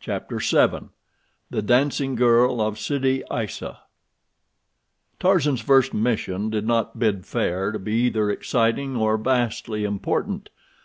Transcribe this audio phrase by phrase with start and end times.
[0.00, 0.88] Chapter VII
[1.50, 3.78] The Dancing Girl of Sidi Aissa
[5.20, 10.50] Tarzan's first mission did not bid fair to be either exciting or vastly important.